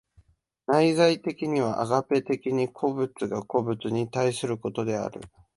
[0.65, 5.21] 内在的にはアガペ的に個物が個物に対することである。